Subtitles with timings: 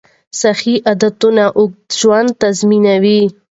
[0.41, 3.21] صحي عادتونه اوږد ژوند تضمینوي.